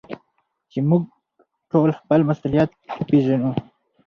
چي 0.71 0.79
موږ 0.89 1.01
ټول 1.71 1.89
خپل 1.99 2.19
مسؤليت 2.29 2.69
وپېژنو. 2.97 3.51